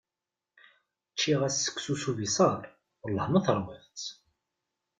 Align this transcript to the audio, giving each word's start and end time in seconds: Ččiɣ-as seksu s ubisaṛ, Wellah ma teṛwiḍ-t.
Ččiɣ-as 1.13 1.55
seksu 1.65 1.95
s 2.01 2.03
ubisaṛ, 2.11 2.61
Wellah 3.01 3.27
ma 3.29 3.39
teṛwiḍ-t. 3.45 4.01